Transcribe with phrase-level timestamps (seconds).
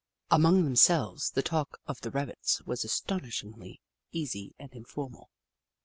[0.31, 5.29] Among themselves, the talk of the Rabbits was astonishingly easy and informal.